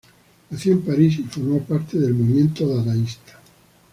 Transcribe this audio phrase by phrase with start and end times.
[0.49, 3.39] Nació en París y formó parte del movimiento dadaísta.